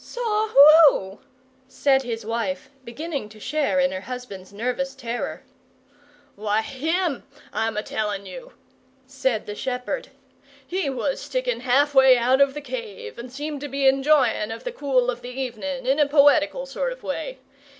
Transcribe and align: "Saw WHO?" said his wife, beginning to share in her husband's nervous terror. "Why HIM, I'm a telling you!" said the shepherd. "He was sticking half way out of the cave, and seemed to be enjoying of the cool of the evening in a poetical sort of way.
"Saw 0.03 0.47
WHO?" 0.47 1.19
said 1.67 2.01
his 2.01 2.25
wife, 2.25 2.71
beginning 2.83 3.29
to 3.29 3.39
share 3.39 3.79
in 3.79 3.91
her 3.91 4.01
husband's 4.01 4.51
nervous 4.51 4.95
terror. 4.95 5.43
"Why 6.35 6.63
HIM, 6.63 7.21
I'm 7.53 7.77
a 7.77 7.83
telling 7.83 8.25
you!" 8.25 8.53
said 9.05 9.45
the 9.45 9.53
shepherd. 9.53 10.07
"He 10.65 10.89
was 10.89 11.21
sticking 11.21 11.59
half 11.59 11.93
way 11.93 12.17
out 12.17 12.41
of 12.41 12.55
the 12.55 12.61
cave, 12.61 13.19
and 13.19 13.31
seemed 13.31 13.61
to 13.61 13.69
be 13.69 13.87
enjoying 13.87 14.49
of 14.49 14.63
the 14.63 14.71
cool 14.71 15.11
of 15.11 15.21
the 15.21 15.29
evening 15.39 15.85
in 15.85 15.99
a 15.99 16.07
poetical 16.07 16.65
sort 16.65 16.91
of 16.91 17.03
way. 17.03 17.37